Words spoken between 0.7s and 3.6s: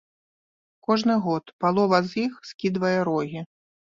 Кожны год палова з іх скідвае рогі.